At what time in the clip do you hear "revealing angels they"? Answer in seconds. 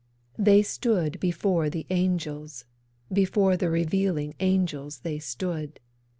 3.69-5.19